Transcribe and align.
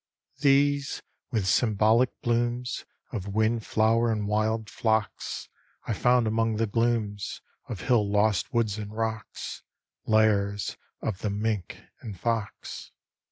These, 0.39 1.03
with 1.29 1.45
symbolic 1.47 2.09
blooms 2.23 2.85
Of 3.11 3.27
wind 3.27 3.63
flower 3.67 4.11
and 4.11 4.27
wild 4.27 4.67
phlox, 4.67 5.47
I 5.85 5.93
found 5.93 6.25
among 6.25 6.55
the 6.55 6.65
glooms 6.65 7.39
Of 7.69 7.81
hill 7.81 8.11
lost 8.11 8.51
woods 8.51 8.79
and 8.79 8.91
rocks, 8.91 9.61
Lairs 10.07 10.75
of 11.03 11.19
the 11.19 11.29
mink 11.29 11.81
and 11.99 12.19
fox. 12.19 12.91